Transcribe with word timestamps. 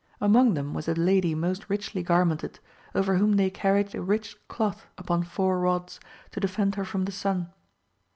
Among 0.19 0.55
them 0.55 0.73
was 0.73 0.87
a 0.87 0.95
lady 0.95 1.35
most 1.35 1.69
richly 1.69 2.01
garmented, 2.01 2.57
over 2.95 3.17
whom 3.17 3.33
they 3.33 3.51
carried 3.51 3.93
a 3.93 4.01
rich 4.01 4.35
cloth 4.47 4.87
upon 4.97 5.21
four 5.21 5.59
rods, 5.59 5.99
to 6.31 6.39
defend 6.39 6.73
her 6.73 6.85
from 6.85 7.05
the 7.05 7.11
sun. 7.11 7.51